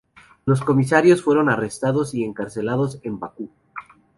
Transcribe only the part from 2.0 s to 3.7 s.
y encarcelados en Bakú.